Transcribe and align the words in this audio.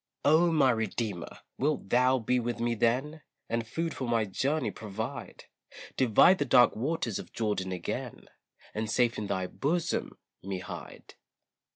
Oh! 0.25 0.51
my 0.51 0.71
Redeemer, 0.71 1.41
wilt 1.59 1.89
thou 1.89 2.17
be 2.17 2.39
with 2.39 2.59
me 2.59 2.73
then, 2.73 3.21
And 3.47 3.67
food 3.67 3.93
for 3.93 4.07
my 4.07 4.25
journey 4.25 4.71
provide, 4.71 5.43
Divide 5.95 6.39
the 6.39 6.45
dark 6.45 6.75
waters 6.75 7.19
of 7.19 7.31
Jordan 7.33 7.71
again, 7.71 8.25
And 8.73 8.89
safe 8.89 9.19
in 9.19 9.27
thy 9.27 9.45
bosom 9.45 10.17
me 10.41 10.57
hide. 10.57 11.13